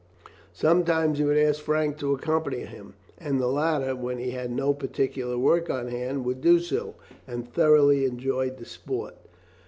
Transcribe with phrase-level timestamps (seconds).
[0.55, 4.73] Sometimes he would ask Frank to accompany him, and the latter, when he had no
[4.73, 6.95] particular work on hand, would do so,
[7.27, 9.15] and thoroughly enjoyed the sport.